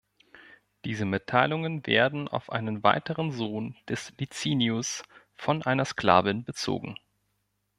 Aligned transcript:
Diese 0.83 1.05
Mitteilungen 1.05 1.85
werden 1.85 2.27
auf 2.27 2.51
einen 2.51 2.81
weiteren 2.81 3.29
Sohn 3.31 3.75
des 3.87 4.11
Licinius 4.17 5.03
von 5.35 5.61
einer 5.61 5.85
Sklavin 5.85 6.43
bezogen. 6.43 6.97